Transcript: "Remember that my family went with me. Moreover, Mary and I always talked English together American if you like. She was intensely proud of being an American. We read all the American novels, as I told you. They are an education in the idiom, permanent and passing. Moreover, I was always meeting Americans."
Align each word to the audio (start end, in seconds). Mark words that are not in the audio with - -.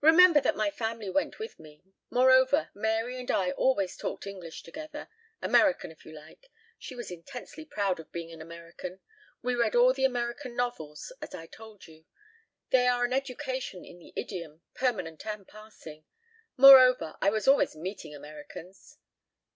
"Remember 0.00 0.40
that 0.40 0.54
my 0.54 0.70
family 0.70 1.10
went 1.10 1.40
with 1.40 1.58
me. 1.58 1.82
Moreover, 2.10 2.70
Mary 2.74 3.18
and 3.18 3.28
I 3.28 3.50
always 3.50 3.96
talked 3.96 4.24
English 4.24 4.62
together 4.62 5.08
American 5.40 5.90
if 5.90 6.04
you 6.04 6.12
like. 6.12 6.48
She 6.78 6.94
was 6.94 7.10
intensely 7.10 7.64
proud 7.64 7.98
of 7.98 8.12
being 8.12 8.30
an 8.30 8.40
American. 8.40 9.00
We 9.42 9.56
read 9.56 9.74
all 9.74 9.92
the 9.94 10.04
American 10.04 10.54
novels, 10.54 11.12
as 11.20 11.34
I 11.34 11.48
told 11.48 11.88
you. 11.88 12.04
They 12.70 12.86
are 12.86 13.04
an 13.04 13.12
education 13.12 13.84
in 13.84 13.98
the 13.98 14.12
idiom, 14.14 14.62
permanent 14.74 15.26
and 15.26 15.44
passing. 15.44 16.04
Moreover, 16.56 17.16
I 17.20 17.30
was 17.30 17.48
always 17.48 17.74
meeting 17.74 18.14
Americans." 18.14 18.98